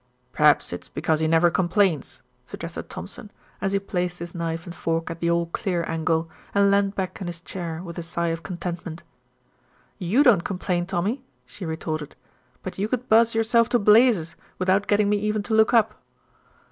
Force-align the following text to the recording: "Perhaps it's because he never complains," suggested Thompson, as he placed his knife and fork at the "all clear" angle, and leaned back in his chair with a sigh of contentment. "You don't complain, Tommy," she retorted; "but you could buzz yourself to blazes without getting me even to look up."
"Perhaps 0.33 0.73
it's 0.73 0.89
because 0.89 1.19
he 1.19 1.27
never 1.27 1.51
complains," 1.51 2.23
suggested 2.43 2.89
Thompson, 2.89 3.29
as 3.61 3.71
he 3.71 3.77
placed 3.77 4.17
his 4.17 4.33
knife 4.33 4.65
and 4.65 4.73
fork 4.73 5.11
at 5.11 5.19
the 5.19 5.29
"all 5.29 5.45
clear" 5.45 5.83
angle, 5.87 6.27
and 6.55 6.71
leaned 6.71 6.95
back 6.95 7.21
in 7.21 7.27
his 7.27 7.39
chair 7.39 7.83
with 7.83 7.99
a 7.99 8.01
sigh 8.01 8.29
of 8.29 8.41
contentment. 8.41 9.03
"You 9.99 10.23
don't 10.23 10.43
complain, 10.43 10.87
Tommy," 10.87 11.23
she 11.45 11.67
retorted; 11.67 12.15
"but 12.63 12.79
you 12.79 12.87
could 12.87 13.09
buzz 13.09 13.35
yourself 13.35 13.69
to 13.69 13.77
blazes 13.77 14.35
without 14.57 14.87
getting 14.87 15.07
me 15.07 15.17
even 15.17 15.43
to 15.43 15.53
look 15.53 15.71
up." 15.71 16.01